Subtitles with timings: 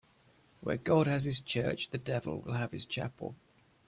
[0.61, 3.35] Where God has his church, the devil will have his chapel